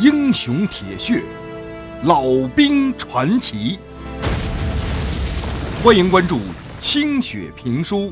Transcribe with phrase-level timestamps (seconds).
[0.00, 1.22] 英雄铁血，
[2.04, 2.22] 老
[2.56, 3.78] 兵传奇。
[5.84, 6.40] 欢迎关注
[6.78, 8.10] 清雪评书，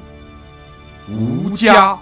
[1.08, 1.98] 吴家。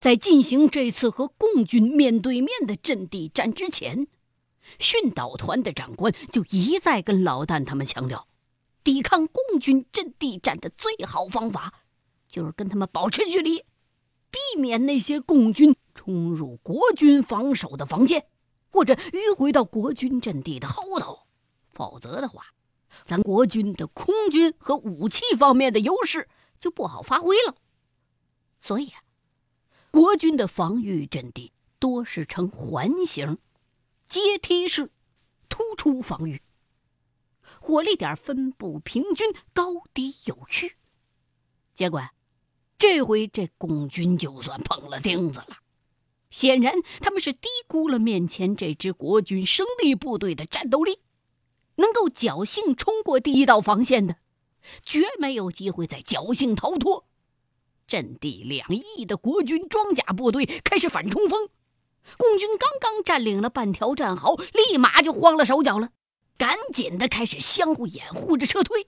[0.00, 4.06] 在进行这次和共军面对面的阵地战之前，
[4.78, 8.26] 训导团的长官就一再跟老旦他们强调，
[8.82, 11.74] 抵抗共军阵地战的最好方法，
[12.26, 13.62] 就是跟他们保持距离。
[14.38, 18.28] 避免那些共军冲入国军防守的防线，
[18.70, 21.26] 或者迂回到国军阵地的后头，
[21.70, 22.44] 否则的话，
[23.04, 26.28] 咱国军的空军和武器方面的优势
[26.60, 27.56] 就不好发挥了。
[28.60, 29.02] 所以啊，
[29.90, 33.38] 国军的防御阵地多是呈环形、
[34.06, 34.92] 阶梯式、
[35.48, 36.40] 突出防御，
[37.60, 40.76] 火力点分布平均，高低有序。
[41.74, 42.08] 结果。
[42.78, 45.58] 这回这共军就算碰了钉子了，
[46.30, 51.00] 显然他们是低估了面前这支国军生力部队的战斗力，
[51.74, 54.18] 能够侥幸冲过第一道防线的，
[54.84, 57.04] 绝没有机会再侥幸逃脱。
[57.88, 61.48] 阵地两翼的国军装甲部队开始反冲锋，
[62.16, 65.90] 共军刚刚占领了半条战壕，立马就慌了手脚了，
[66.36, 68.86] 赶紧的开始相互掩护着撤退。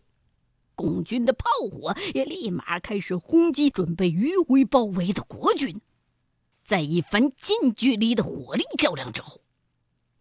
[0.80, 5.78] 共军的炮火也立马开始轰击准备迂回包围的国军，
[6.64, 9.42] 在一番近距离的火力较量之后，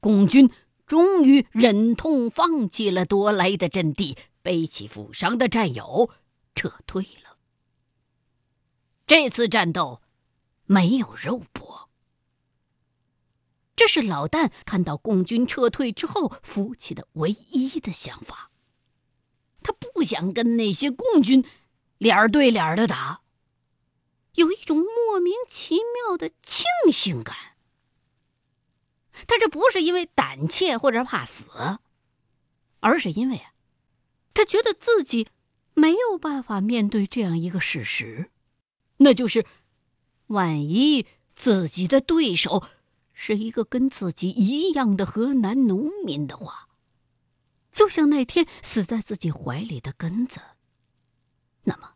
[0.02, 0.52] 共军
[0.86, 6.10] 终于忍痛放弃了夺来的阵地，背起负伤的战友
[6.54, 7.38] 撤退了。
[9.08, 10.02] 这次战斗
[10.66, 11.90] 没有肉搏，
[13.78, 18.49] 这是老旦看到共军撤退之后浮起的唯一的想法。
[19.62, 21.44] 他不想跟那些共军
[21.98, 23.22] 脸对脸的打，
[24.36, 27.36] 有一种莫名其妙的庆幸感。
[29.28, 31.46] 他这不是因为胆怯或者怕死，
[32.80, 33.52] 而是因为啊，
[34.34, 35.28] 他觉得自己
[35.74, 38.30] 没有办法面对这样一个事实，
[38.98, 39.46] 那就是
[40.28, 42.64] 万一自己的对手
[43.14, 46.69] 是一个跟自己一样的河南农民的话。
[47.80, 50.42] 就像那天死在自己怀里的根子，
[51.64, 51.94] 那么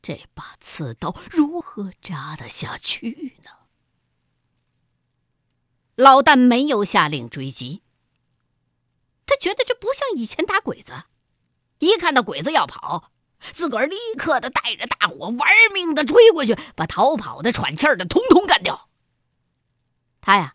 [0.00, 3.50] 这把刺刀如何扎得下去呢？
[5.96, 7.82] 老旦没有下令追击，
[9.26, 10.92] 他觉得这不像以前打鬼子，
[11.80, 18.88] 一看到鬼子要跑，自个儿立刻的带着大伙玩命的追过去，把逃跑的、喘气儿的通通干掉。
[20.20, 20.54] 他呀。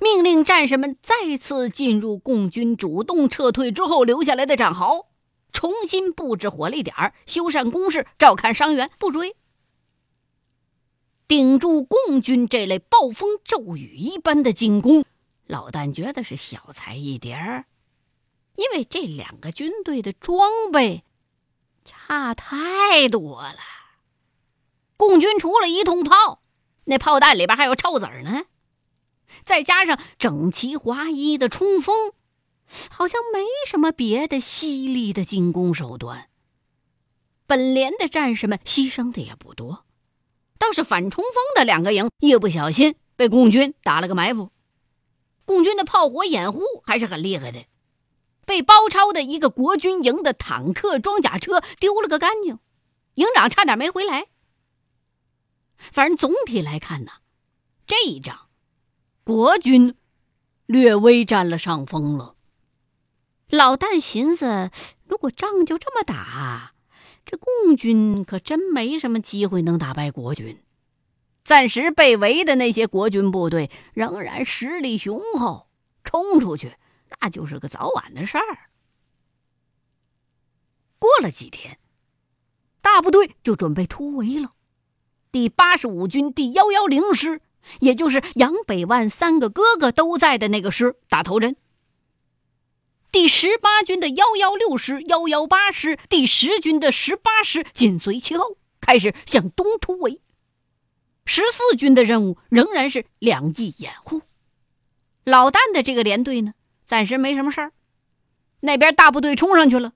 [0.00, 5.06] 命令战士们再次进入共军主动撤退之后留下来的战壕，
[5.52, 6.94] 重新布置火力点，
[7.26, 9.34] 修缮工事，照看伤员，不追。
[11.26, 15.04] 顶住共军这类暴风骤雨一般的进攻，
[15.46, 17.66] 老旦觉得是小菜一碟儿，
[18.56, 21.04] 因为这两个军队的装备
[21.84, 23.58] 差太多了。
[24.96, 26.40] 共军除了一通炮，
[26.84, 28.44] 那炮弹里边还有臭子儿呢。
[29.44, 32.12] 再加上整齐划一的冲锋，
[32.90, 36.28] 好像没什么别的犀利的进攻手段。
[37.46, 39.84] 本连的战士们牺牲的也不多，
[40.58, 44.50] 倒是反冲锋的两个营一不小心被共军打了个埋伏。
[45.46, 47.64] 共军的炮火掩护还是很厉害的，
[48.44, 52.58] 被包抄的一个国军营的坦克装甲车丢了个干净，
[53.14, 54.26] 营长差点没回来。
[55.78, 57.12] 反正总体来看呢，
[57.86, 58.47] 这一仗。
[59.28, 59.94] 国军
[60.64, 62.34] 略微占了上风了。
[63.50, 64.70] 老旦寻思，
[65.04, 66.72] 如果仗就这么打，
[67.26, 70.62] 这共军可真没什么机会能打败国军。
[71.44, 75.68] 暂时被围的那些国军部队仍然实力雄厚，
[76.04, 76.76] 冲出去
[77.20, 78.70] 那就是个早晚的事儿。
[80.98, 81.78] 过了几天，
[82.80, 84.54] 大部队就准备突围了。
[85.30, 87.42] 第八十五军第幺幺零师。
[87.80, 91.56] 也就是杨北万三个哥哥都在的那个师打头阵，
[93.12, 100.20] 第十八军的幺幺六师、幺幺八师、第十军的十八师紧随其后，开始向东突围。
[101.24, 104.22] 十四军的任务仍然是两翼掩护。
[105.24, 106.54] 老旦的这个连队呢，
[106.86, 107.72] 暂时没什么事儿。
[108.60, 109.92] 那边大部队冲上去了，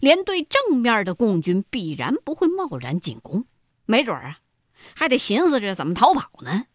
[0.00, 3.46] 连队正面的共军必然不会贸然进攻，
[3.86, 4.38] 没准儿啊，
[4.94, 6.66] 还得寻思着怎么逃跑呢。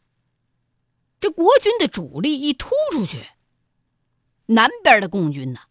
[1.19, 3.25] 这国军的主力一突出去，
[4.45, 5.61] 南边的共军呢，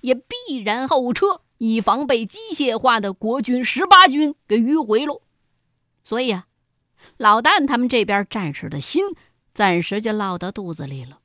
[0.00, 5.22] 也必然后撤，以防被机械化的国军十八军给迂回喽。
[6.04, 6.46] 所以啊，
[7.16, 9.04] 老旦他们这边战士的心
[9.54, 11.20] 暂时就落到肚子里了。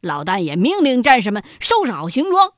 [0.00, 2.54] 老旦也命令战士们收拾好行装，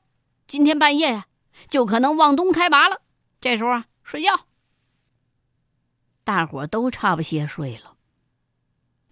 [0.47, 1.27] 今天半夜呀，
[1.69, 3.03] 就可能往东开拔了。
[3.41, 4.47] 这时候啊，睡觉。
[6.25, 7.90] 大伙都差不些睡了，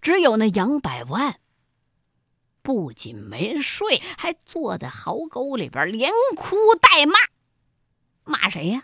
[0.01, 1.39] 只有那杨百万，
[2.61, 7.17] 不仅没睡，还坐在壕沟里边连哭带骂。
[8.23, 8.83] 骂谁呀？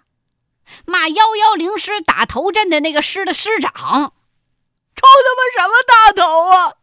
[0.86, 3.72] 骂幺幺零师打头阵的那个师的师长，
[4.96, 6.74] 抽他妈什么大头啊？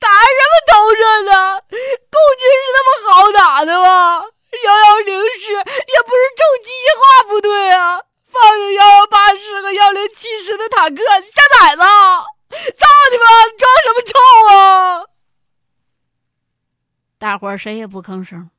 [0.00, 1.60] 打什么头阵啊？
[1.60, 4.24] 共军是那么好打的吗？
[4.64, 11.82] 幺幺零师也不是重机械化部队啊，放着幺幺八师和幺零七师的坦克下崽子，
[12.76, 13.24] 操你妈！
[13.56, 14.18] 装什么臭
[14.52, 15.06] 啊？
[17.18, 18.50] 大伙儿谁也不吭声。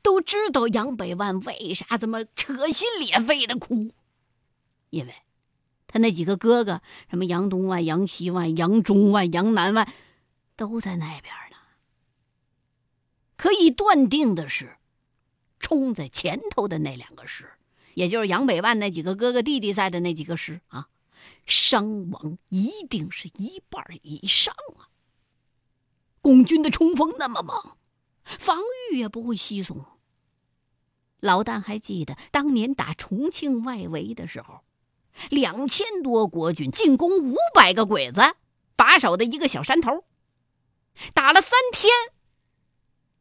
[0.00, 3.90] 都知道杨百万为啥这么扯心裂肺的哭，
[4.90, 5.14] 因为，
[5.86, 9.90] 他那几个哥哥，什么杨东万、杨西万、杨中万、杨南万，
[10.56, 11.56] 都在那边呢。
[13.36, 14.76] 可以断定的是，
[15.58, 17.50] 冲在前头的那两个师，
[17.94, 20.88] 也就是杨百万那几个哥哥弟弟在的那几个师啊，
[21.46, 24.88] 伤亡一定是一半以上啊。
[26.20, 27.76] 共军的冲锋那么猛，
[28.24, 28.60] 防
[28.90, 29.84] 御也不会稀松。
[31.20, 34.60] 老旦还记得当年打重庆外围的时候，
[35.30, 38.20] 两千多国军进攻五百个鬼子
[38.76, 40.04] 把守的一个小山头，
[41.14, 41.92] 打了三天，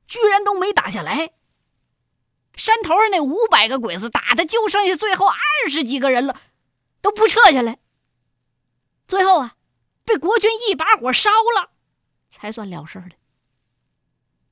[0.07, 1.33] 居然都没打下来。
[2.55, 6.39] 山头上那五百个鬼子打的就剩下最后二十几个人了，
[7.01, 7.79] 都不撤下来。
[9.13, 9.55] 最后啊，
[10.05, 11.69] 被国军一把火烧了，
[12.31, 13.15] 才算了事儿的。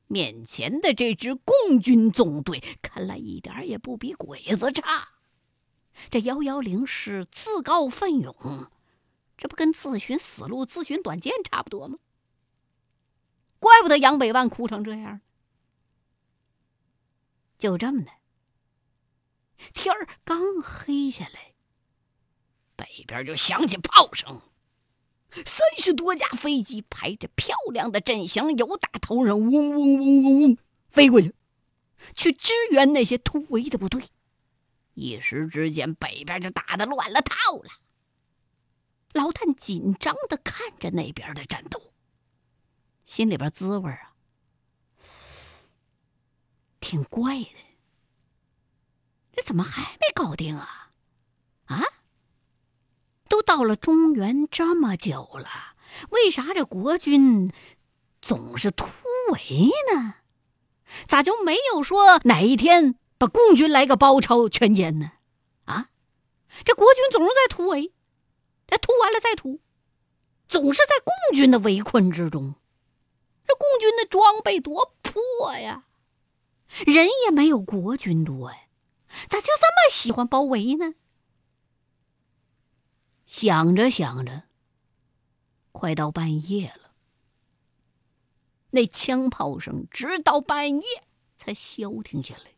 [0.05, 5.13] 面前的这支共军纵队，看来一点也不比鬼子差。
[6.11, 8.71] 这幺幺零师自告奋勇，
[9.35, 11.97] 这不跟自寻死路、自寻短见差不多吗？
[13.57, 15.21] 怪不得杨百万哭成这样。
[17.57, 18.11] 就这么的，
[19.73, 21.55] 天儿刚黑下来，
[22.75, 24.39] 北边就响起炮声。
[25.31, 30.57] 三十多架飞机排着漂亮的阵型，由大头上嗡嗡嗡嗡嗡
[30.89, 31.33] 飞过去，
[32.13, 34.04] 去支援那些突围的部队。
[34.94, 37.69] 一时之间，北边就打得乱了套了。
[39.13, 41.94] 老旦紧张的看着那边的战斗，
[43.06, 44.13] 心里边滋味啊，
[46.80, 47.50] 挺怪的。
[49.33, 50.92] 这怎么还没搞定啊？
[51.66, 51.83] 啊？
[53.31, 55.48] 都到了中原这么久了，
[56.10, 57.50] 为啥这国军
[58.22, 58.88] 总是突
[59.31, 60.16] 围呢？
[61.07, 65.13] 咋就没有说哪一天把共军来个包抄全歼呢？
[65.63, 65.88] 啊，
[66.66, 67.94] 这国军总是在突围，
[68.68, 69.62] 这突完了再突，
[70.50, 72.56] 总是在共军的围困之中。
[73.48, 75.86] 这共军的装备多破呀，
[76.86, 78.57] 人也没有国军多呀，
[79.30, 80.95] 咋就这么喜欢包围呢？
[83.31, 84.44] 想着想着，
[85.72, 86.92] 快到半夜了。
[88.72, 90.83] 那枪炮声直到半夜
[91.38, 92.51] 才消停下来。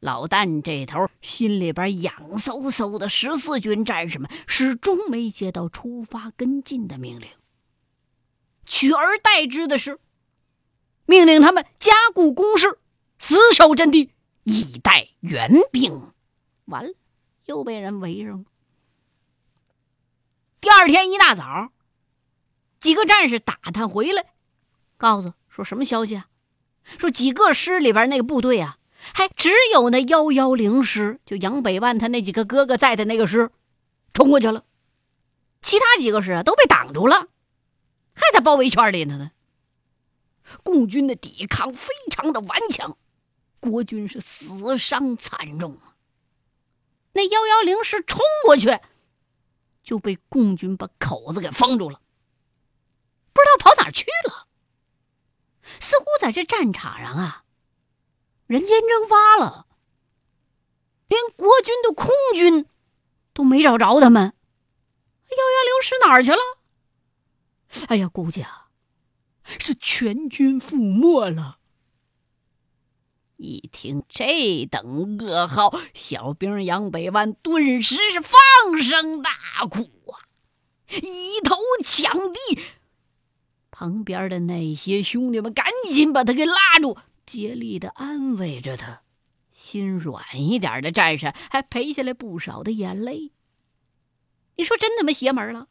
[0.00, 7.26] 老旦这头心里边痒嗖嗖的，十四军战士们始终没接到出发跟进的命令。
[8.66, 9.98] 取而代之的是，
[11.06, 12.78] 命令他们加固工事，
[13.18, 14.10] 死守阵地，
[14.42, 16.12] 以待援兵。
[16.66, 16.92] 完了，
[17.46, 18.44] 又被人围上了。
[20.60, 21.70] 第二天一大早，
[22.80, 24.24] 几个战士打探回来，
[24.96, 26.26] 告诉说什么消息啊？
[26.98, 28.78] 说几个师里边那个部队啊，
[29.14, 33.50] 还只有那幺幺零师，就杨百万他那几个哥哥在的那个师，
[34.12, 34.64] 冲过去了。
[35.62, 37.28] 其他几个师啊都被挡住了，
[38.14, 39.30] 还在包围圈里头呢。
[40.62, 42.96] 共军的抵抗非常的顽强，
[43.58, 45.94] 国军是死伤惨重啊。
[47.12, 48.78] 那幺幺零师冲过去。
[49.86, 52.00] 就被共军把口子给封住了，
[53.32, 54.48] 不知道跑哪去了。
[55.62, 57.44] 似乎在这战场上啊，
[58.46, 59.68] 人间蒸发了，
[61.06, 62.66] 连国军的空军
[63.32, 64.34] 都没找着他们。
[65.30, 66.38] 幺幺零师哪儿去了？
[67.86, 68.70] 哎呀，估计啊，
[69.44, 71.60] 是全军覆没了。
[73.36, 79.30] 一听这等噩耗，小兵杨百万顿时是放声大
[79.68, 80.24] 哭啊，
[80.88, 82.38] 一头抢地。
[83.70, 89.02] 旁边的那些兄弟们赶紧把他给拉住，竭力的安慰着他。
[89.52, 93.32] 心软一点的战士还赔下来不少的眼泪。
[94.56, 95.68] 你说真他妈邪门了！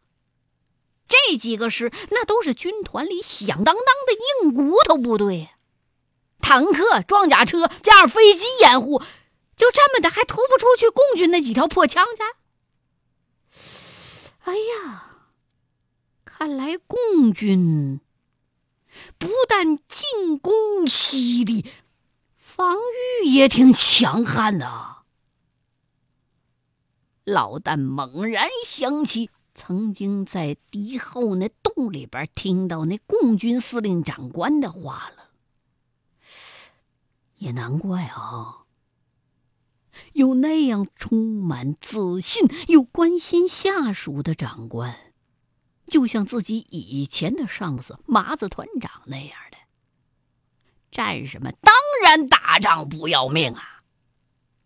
[1.07, 5.50] 这几个师那都是军团里响当当的硬骨头部队，
[6.46, 9.02] 坦克、装甲车加上飞机掩护，
[9.58, 12.22] 就这么的还突不出去共军那几条破枪去？
[14.44, 15.10] 哎呀，
[16.24, 18.00] 看来共军
[19.18, 21.66] 不但进攻犀利，
[22.38, 22.78] 防
[23.24, 24.98] 御也挺强悍的。
[27.24, 29.32] 老旦猛然想起。
[29.58, 35.25] 曾经在敌后那洞里边听到那共军司令长官的话了，
[37.46, 38.64] 也难怪啊，
[40.14, 44.98] 有那样充满自信又关心下属的长官，
[45.86, 49.58] 就像自己以前的上司麻子团长那样的。
[50.92, 53.78] 战士们当然打仗不要命啊，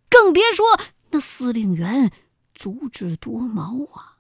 [0.10, 2.14] 更别说那司令员
[2.56, 4.16] 足智多谋啊。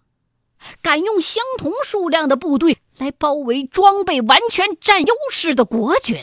[0.81, 6.21] 敢用相同数量的部队来包围装备完全占优势的国军，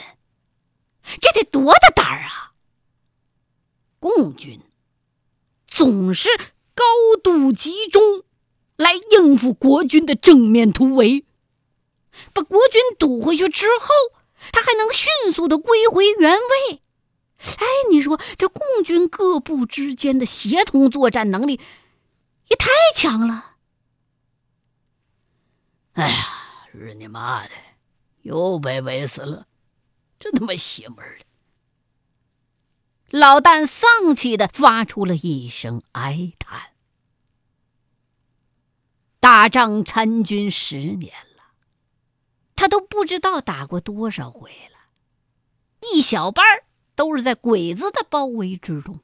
[1.20, 2.52] 这得多大胆儿啊！
[3.98, 4.60] 共军
[5.66, 6.28] 总是
[6.74, 6.84] 高
[7.22, 8.24] 度集中
[8.76, 11.24] 来应付国军的正面突围，
[12.32, 13.88] 把国军堵回去之后，
[14.52, 16.82] 他还能迅速的归回原位。
[17.38, 21.60] 哎，你说这共军各部之间的协同作战能力
[22.48, 23.56] 也太强了。
[25.92, 26.16] 哎呀，
[26.72, 27.50] 日你妈的，
[28.22, 29.46] 又被围死了，
[30.26, 31.24] 真他妈邪门了！
[33.10, 36.72] 老旦丧气的发出了一声哀叹。
[39.20, 41.52] 打仗参军十年了，
[42.56, 44.90] 他都不知道打过多少回了，
[45.92, 46.44] 一小半
[46.96, 48.98] 都是在鬼子的包围之中。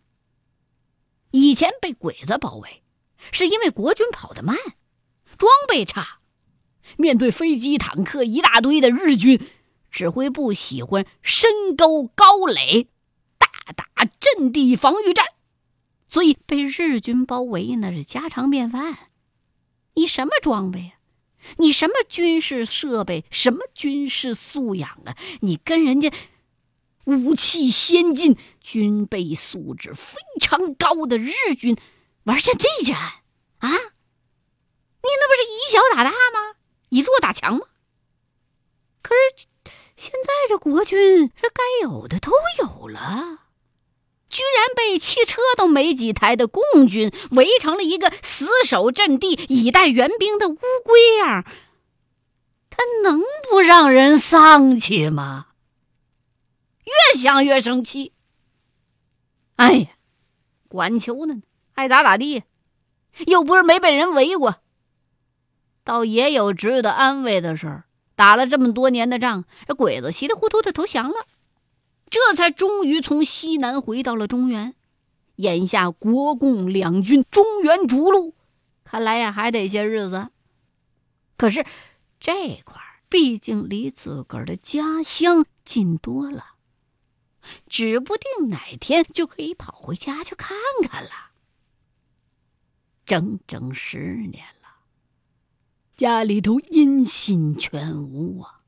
[1.31, 2.83] 以前被鬼子包围，
[3.31, 4.57] 是因为国军跑得慢，
[5.39, 6.19] 装备差。
[6.97, 9.41] 面对飞机、坦克一大堆的日军，
[9.93, 12.89] 指挥部喜欢深沟高垒，
[13.39, 15.27] 大打阵地防御战，
[16.09, 19.11] 所以被日军包围那是家常便饭。
[19.95, 20.99] 你什么装备啊？
[21.59, 23.25] 你什么军事设备？
[23.31, 25.15] 什么军事素养啊？
[25.41, 26.11] 你跟人家
[27.05, 31.77] 武器先进、军备素质非常高的日军
[32.23, 32.97] 玩阵地战
[33.59, 33.69] 啊？
[33.69, 36.57] 你那不是以小打大吗？
[36.89, 37.67] 以弱打强吗？
[39.03, 39.47] 可是
[40.03, 43.39] 现在这国军这该有的都有了，
[44.29, 51.45] 居然被汽车都没几台的共军围成了一个死守阵地、以待援兵的乌龟样，
[52.69, 55.47] 他能不让人丧气吗？
[56.83, 58.13] 越想越生气。
[59.55, 59.89] 哎呀，
[60.67, 61.43] 管球呢，
[61.75, 62.43] 爱咋咋地，
[63.29, 64.57] 又不是没被人围过。
[65.85, 67.85] 倒也有值得安慰的事儿，
[68.23, 71.27] 打了这么多年的仗，这鬼子稀里糊涂的投降了，
[72.09, 74.77] 这才终于从西南回到了中原。
[75.35, 78.33] 眼下国共两军中原逐鹿，
[78.85, 80.29] 看来呀还得些日子。
[81.37, 81.67] 可是
[82.21, 86.45] 这块儿毕竟离自个儿的家乡近多了，
[87.69, 91.11] 指不定哪天就可以跑回家去看看了。
[93.05, 93.99] 整整十
[94.31, 94.62] 年了。
[96.03, 98.59] 家里头音信全无啊，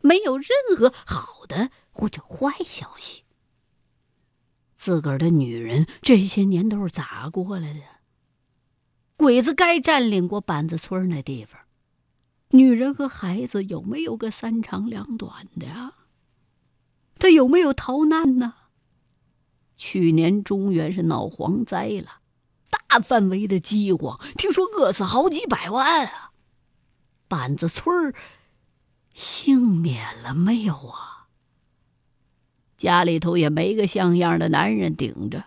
[0.00, 3.24] 没有任何好的或者坏消息。
[4.78, 7.80] 自个儿的女人这些年都是咋过来的？
[9.18, 11.60] 鬼子该占领过板子村那地方，
[12.52, 15.92] 女人和孩子有没有个三长两短的呀？
[17.18, 18.54] 他有没有逃难呢？
[19.76, 22.22] 去年中原是闹蝗灾了，
[22.70, 26.28] 大范围的饥荒，听说饿死好几百万啊！
[27.30, 28.12] 板子村儿
[29.14, 31.28] 幸免了没有啊？
[32.76, 35.44] 家里头也没个像样的男人顶着，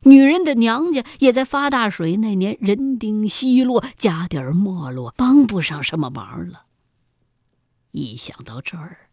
[0.00, 6.66] 女人的娘家也在发大水那年人丁稀落，家底儿没落，帮不上什么忙了。
[7.92, 9.08] 一想到这儿，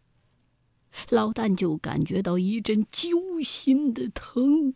[1.08, 4.74] 老旦就感觉到一阵揪心的疼，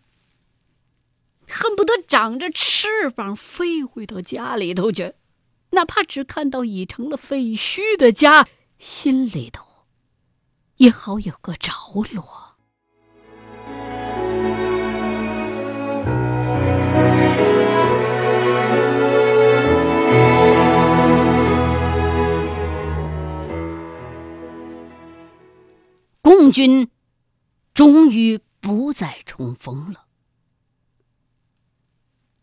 [1.46, 5.12] 恨不得长着翅膀飞回到家里头去。
[5.74, 8.46] 哪怕只看到已成了废墟的家，
[8.78, 9.66] 心里头
[10.76, 11.72] 也好有个着
[12.12, 12.56] 落。
[26.20, 26.90] 共军
[27.72, 30.04] 终于不再冲锋了，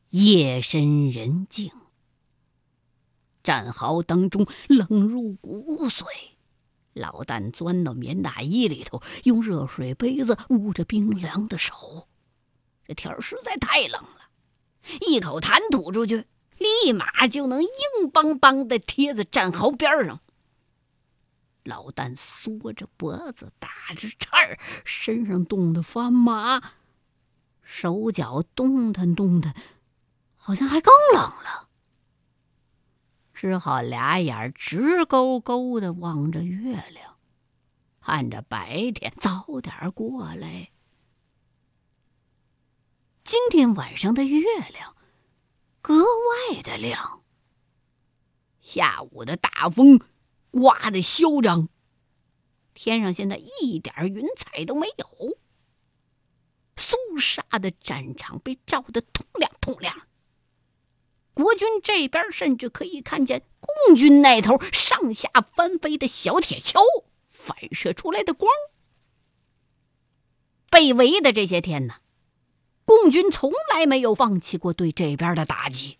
[0.10, 1.72] 夜深人静。
[3.50, 6.06] 战壕当中冷如骨髓。
[6.94, 12.08] 老旦钻到棉大衣里头，用热水杯子捂着冰凉的手。
[12.86, 14.30] 这天实在太冷了，
[15.02, 16.28] 一口痰吐出去，
[16.60, 20.20] 立马就能硬邦邦的贴在战壕边上。
[21.64, 26.74] 老旦缩着脖子，打着颤儿，身上冻得发麻，
[27.64, 29.56] 手脚动弹动弹，
[30.38, 31.69] 好像还更冷了。
[33.40, 37.16] 只好俩眼直勾勾的望着月亮，
[38.02, 40.72] 盼着白天早点过来。
[43.24, 44.44] 今天晚上的月
[44.74, 44.94] 亮
[45.82, 47.24] 格外的亮。
[48.60, 50.02] 下午的大风
[50.52, 51.70] 刮得嚣张，
[52.74, 55.38] 天上现在一点云彩都没有。
[56.76, 60.09] 肃杀的战场被照得通亮通亮。
[61.40, 66.82] 国军这边甚至可以看见共军那头上下翻飞的小铁锹
[67.30, 68.52] 反射出来的光。
[70.70, 71.96] 被围的这些天呢，
[72.84, 75.98] 共军从来没有放弃过对这边的打击，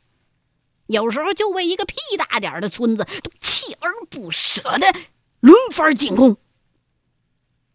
[0.88, 4.94] 有时候就为一个屁大点的村子都锲而不舍的
[5.40, 6.36] 轮番进攻。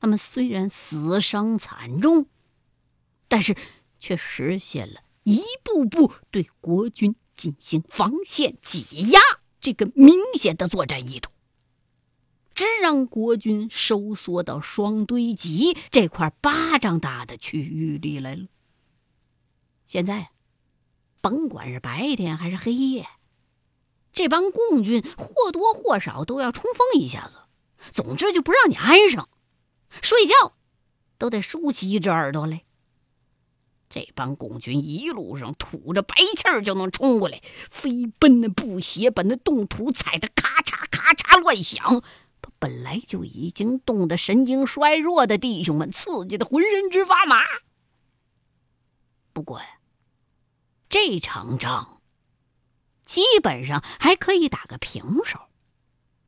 [0.00, 2.26] 他们虽然死伤惨重，
[3.26, 3.56] 但是
[3.98, 7.16] 却实现了一步步对国军。
[7.34, 9.20] 进行防线挤压，
[9.60, 11.30] 这个明显的作战意图，
[12.54, 18.46] 只让国军收缩到双堆集这块巴掌大的区域里来了。
[19.86, 20.30] 现在，
[21.20, 23.06] 甭管是白天还是黑夜，
[24.12, 27.38] 这帮共军或多或少都要冲锋一下子。
[27.92, 29.28] 总之，就不让你安生，
[30.02, 30.54] 睡觉
[31.18, 32.64] 都得竖起一只耳朵来。
[33.94, 42.02] 这帮共军一路上吐着白气儿就能冲过来，飞奔的布鞋把那冻土踩得咔嚓咔嚓乱响，
[42.40, 47.36] 把本来就已经冻得神经衰弱的弟兄们刺激的浑身直发麻。
[49.32, 49.66] 不过呀，
[50.88, 52.00] 这场仗
[53.04, 55.38] 基本上还可以打个平手，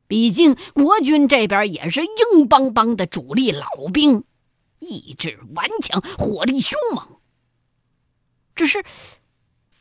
[0.07, 1.99] 毕竟国军这边也是
[2.31, 4.23] 硬邦邦的主力老兵，
[4.79, 7.16] 意志顽强，火力凶猛。
[8.57, 8.83] 只是，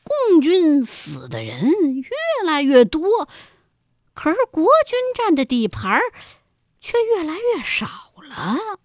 [0.05, 2.11] 共军死的人越
[2.47, 3.27] 来越多，
[4.15, 6.01] 可是国军占的地盘
[6.81, 7.87] 却越来越少
[8.23, 8.79] 了。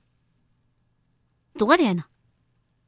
[1.55, 2.05] 昨天呢，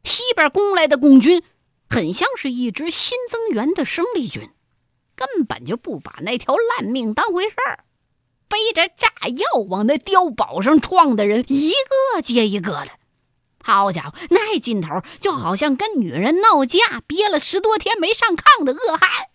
[0.04, 1.44] 西边攻来的共军
[1.90, 4.50] 很像是一支新增援的生力军，
[5.16, 7.84] 根本就不把那条烂命当回事儿，
[8.48, 11.72] 背着炸药往那碉堡上撞的人一
[12.14, 13.03] 个接一个的。
[13.64, 19.30] 好家伙，那劲头就好像跟女人闹架，憋了十多天没上炕的恶汉。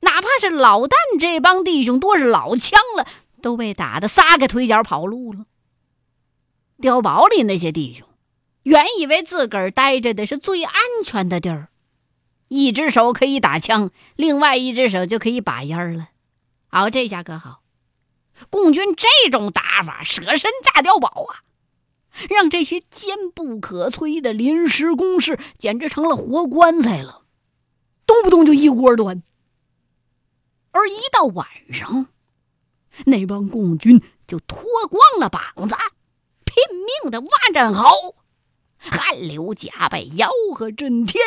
[0.00, 3.08] 哪怕是老旦这帮弟兄，多是老枪了，
[3.40, 5.46] 都被打得撒开腿脚跑路了。
[6.78, 8.06] 碉堡里那些弟兄，
[8.62, 11.68] 原以为自个儿待着的是最安全的地儿，
[12.48, 16.08] 一只手可以打枪，另外一只手就可以把烟了。
[16.68, 17.62] 好，这下可好，
[18.50, 21.40] 共军这种打法，舍身炸碉堡啊！
[22.28, 27.22] 让这些坚不可摧的临时工事简直成了活棺材了，
[28.06, 29.22] 动不动就一锅端。
[30.70, 32.08] 而一到晚上，
[33.06, 35.74] 那帮共军就脱光了膀子，
[36.44, 36.62] 拼
[37.02, 38.14] 命的挖战壕，
[38.76, 41.22] 汗流浃背，吆喝震天，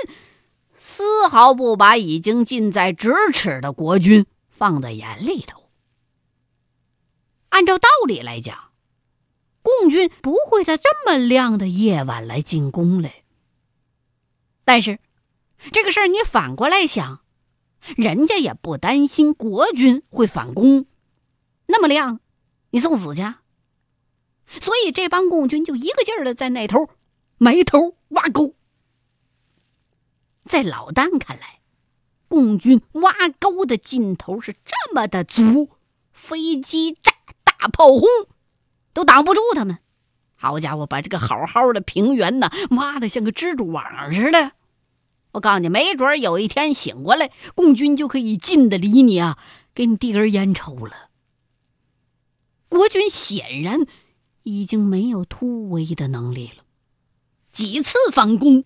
[0.76, 5.70] 丝毫不把已经近在咫尺的国军放在眼里头。
[7.50, 8.69] 按照道理来讲，
[9.62, 13.24] 共军不会在这么亮的夜晚来进攻嘞。
[14.64, 15.00] 但是，
[15.72, 17.22] 这个事儿你反过来想，
[17.96, 20.86] 人家也不担心国军会反攻，
[21.66, 22.20] 那么亮，
[22.70, 23.22] 你送死去。
[24.62, 26.90] 所以这帮共军就一个劲儿的在那头
[27.38, 28.56] 埋头挖沟。
[30.46, 31.60] 在老旦看来，
[32.28, 35.70] 共军挖沟的劲头是这么的足，
[36.12, 37.12] 飞机炸，
[37.44, 38.02] 大炮轰。
[38.94, 39.78] 都挡不住他们，
[40.36, 44.54] 好家伙，把这个好好的平原呢挖的像个蜘蛛网似的。
[45.32, 49.38] 我告诉你，没准有一天醒过来，共军就可以近的离你啊，
[49.76, 51.10] 给你递根烟抽了。
[52.68, 53.86] 国军显然
[54.44, 56.64] 已经没有突围的能力了，
[57.52, 58.64] 几次反攻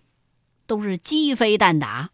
[0.66, 2.12] 都是鸡飞蛋打，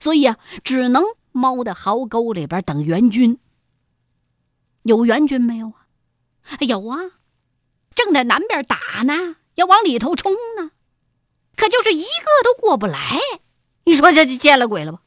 [0.00, 3.38] 所以啊，只能猫在壕沟里边等援军。
[4.82, 5.83] 有援军没有啊？
[6.60, 7.12] 有啊，
[7.94, 10.70] 正在南边打呢，要往里头冲呢，
[11.56, 12.98] 可就是一个都过不来。
[13.84, 15.00] 你说这就见了鬼了吧？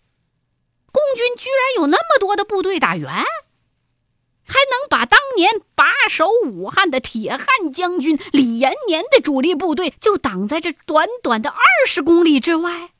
[0.91, 12.91] 共军居然有那么多的部队打援，还能把当年把守武汉的铁汉将军李延年的主力部队就挡在这短短的二十公里之外？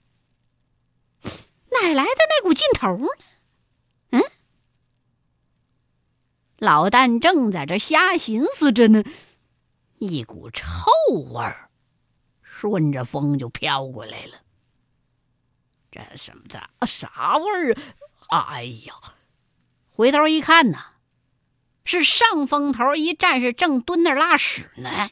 [1.72, 3.08] 哪来的那股劲头呢？
[6.58, 9.04] 老旦正在这瞎寻思着呢，
[10.00, 10.66] 一股臭
[11.32, 11.70] 味儿
[12.42, 14.42] 顺着风就飘过来了。
[15.92, 16.44] 这什么？
[16.48, 17.78] 这啥味儿
[18.30, 18.40] 啊？
[18.50, 18.94] 哎呀！
[19.90, 20.80] 回头一看呢，
[21.86, 25.12] 是上风头一战士正蹲那拉屎呢，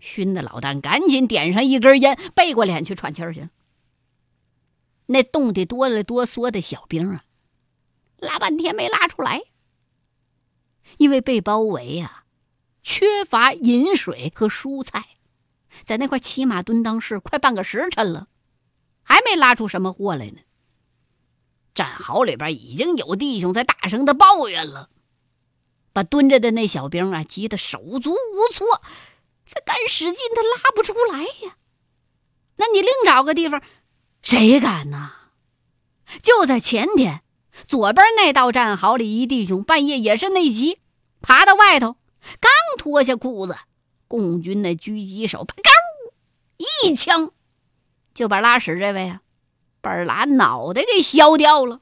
[0.00, 3.48] 熏的老旦赶紧点上一根烟，背过脸去喘气儿去。
[5.06, 7.24] 那冻得哆里哆嗦的小兵啊，
[8.16, 9.42] 拉半天没拉出来，
[10.98, 12.24] 因为被包围呀，
[12.82, 15.06] 缺乏饮水和蔬菜，
[15.84, 18.28] 在那块骑马蹲裆室快半个时辰了。
[19.04, 20.38] 还没拉出什么货来呢。
[21.74, 24.90] 战壕里边已经有弟兄在大声的抱怨了，
[25.92, 28.80] 把蹲着的那小兵啊急得手足无措，
[29.46, 31.56] 这干使劲他拉不出来呀。
[32.56, 33.60] 那你另找个地方，
[34.22, 35.10] 谁敢呢？
[36.22, 37.22] 就在前天，
[37.66, 40.78] 左边那道战壕里，一弟兄半夜也是内急，
[41.22, 41.96] 爬到外头，
[42.40, 43.56] 刚脱下裤子，
[44.08, 45.54] 共军那狙击手啪，
[46.58, 47.32] 一枪。
[48.12, 49.22] 就把拉屎这位啊，
[49.80, 51.80] 本拉脑袋给削掉了。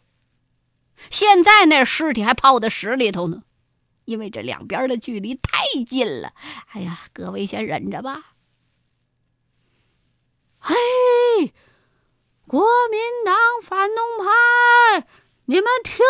[1.11, 3.43] 现在那尸体还泡在屎里头呢，
[4.05, 6.33] 因为这两边的距离太近了。
[6.69, 8.35] 哎呀，各位先忍着吧。
[10.61, 10.75] 嘿，
[12.47, 15.07] 国民党反动派，
[15.47, 16.05] 你们听见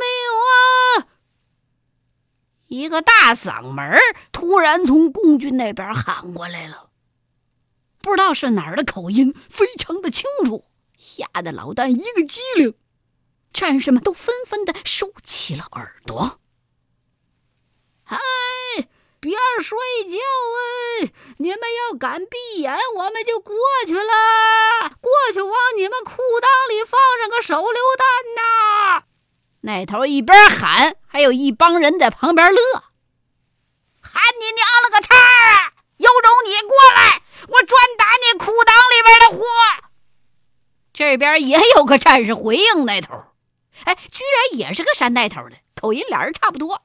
[0.00, 1.08] 没有啊？
[2.76, 3.98] 一个大嗓门
[4.32, 6.90] 突然从共军那边喊过来了。
[8.02, 10.66] 不知道是哪儿的口音，非常的清楚，
[10.98, 12.74] 吓得老旦一个机灵，
[13.50, 16.38] 战士们都纷纷的竖起了耳朵。
[18.04, 18.18] 嗨，
[19.20, 20.18] 别睡觉
[21.00, 21.12] 哎！
[21.38, 21.58] 你们
[21.90, 29.05] 要敢闭眼，我们就过去了，过去往你们裤裆里放上个手榴弹呐！
[29.66, 32.84] 那头一边喊，还有一帮人在旁边乐。
[34.00, 35.72] 喊你娘了个叉啊！
[35.96, 37.20] 有种你过来！
[37.48, 39.44] 我专打你裤裆里边的货。
[40.92, 43.24] 这边也有个战士回应那头，
[43.82, 46.84] 哎，居然也是个山带头的，口音俩人差不多。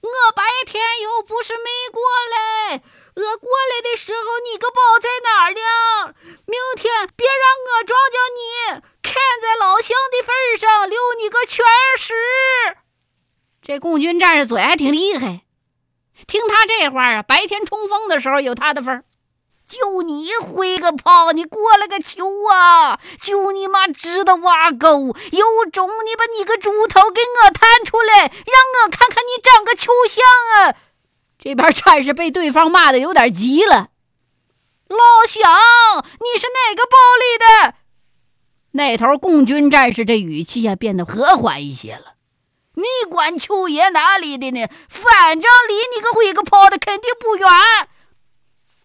[0.00, 2.00] 我白天又不是没过
[2.30, 2.82] 来，
[3.16, 6.14] 我过来的时候你个包在哪儿呢？
[6.46, 8.20] 明天别让我撞见
[8.78, 8.82] 你，
[9.82, 11.64] 看在老乡的份上，留你个全
[11.98, 12.14] 尸。
[13.60, 15.42] 这共军战士嘴还挺厉害。
[16.28, 19.04] 听他这话啊，白天冲锋的时候有他的份儿，
[19.66, 23.00] 就你挥个炮，你过了个球啊！
[23.20, 30.76] 就你妈知道挖沟，有种你把你个猪头给我探出来，让我看看你长个球像啊！
[31.38, 33.88] 这边战士被对方骂的有点急了，
[34.86, 35.42] 老乡，
[36.20, 37.74] 你是哪个包里的？
[38.72, 42.14] 那头共军战士这语气呀变得和缓一些了。
[42.74, 44.66] 你管秋爷哪里的呢？
[44.88, 47.46] 反正离你个鬼个跑的肯定不远。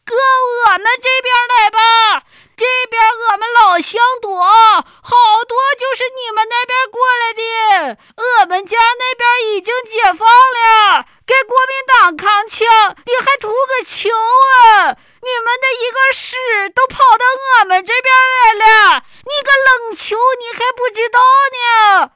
[0.04, 2.24] 哥我们这边来吧，
[2.56, 5.12] 这边我们老乡多，好
[5.48, 8.00] 多就是你们那边过来的。
[8.16, 12.68] 我们家那边已经解放了，给国民党扛枪，
[13.06, 14.96] 你还图个球啊？
[15.20, 16.36] 你们的一个师
[16.74, 17.26] 都跑到
[17.60, 21.20] 我们这边来了，你个冷球，你还不知道
[21.56, 22.12] 呢？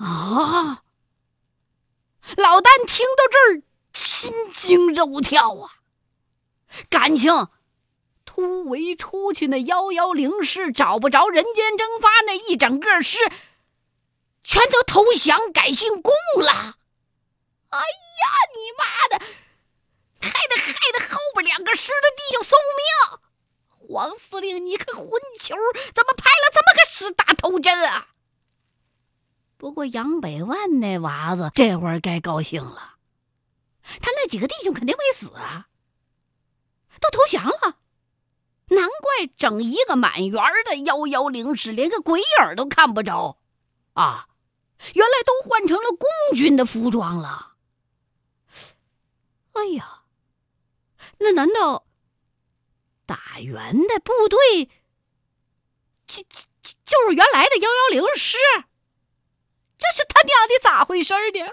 [0.00, 0.82] 啊！
[2.36, 3.62] 老旦听到这儿，
[3.94, 5.80] 心惊肉跳啊！
[6.90, 7.48] 感情
[8.26, 13.18] 突围出那幺幺零师找不着人间蒸发那一整个师，
[14.42, 16.76] 全都投降改姓共了。
[17.70, 19.24] 哎呀，你妈的！
[20.20, 23.88] 害得害得后边两个师的弟兄送命！
[23.88, 25.08] 黄司令，你个混
[25.40, 25.56] 球，
[25.94, 28.08] 怎么派了这么个师打头阵啊？
[29.56, 32.96] 不过杨百万那娃子这会儿该高兴了，
[34.02, 35.68] 他那几个弟兄肯定没死啊，
[37.00, 37.77] 都投降了。
[38.68, 43.38] 难怪整一个满员的幺幺零师连个鬼影都看不着
[43.94, 44.28] 啊！
[44.94, 47.54] 原来都换成了共军的服装了。
[49.54, 50.02] 哎呀，
[51.18, 51.86] 那难道
[53.06, 54.70] 打援的部队
[56.06, 58.36] 就就就是原来的幺幺零师？
[59.76, 61.52] 这是他娘的咋回事呢？